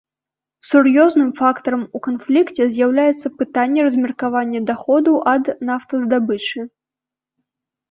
Сур'ёзным 0.69 1.27
фактарам 1.39 1.83
у 1.99 2.01
канфлікце 2.07 2.63
з'яўляецца 2.71 3.27
пытанне 3.43 3.79
размеркавання 3.89 4.59
даходаў 4.73 5.15
ад 5.35 5.45
нафтаздабычы. 5.71 6.59